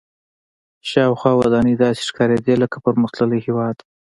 [0.89, 3.77] شاوخوا ودانۍ داسې ښکارېدې لکه پرمختللي هېواد.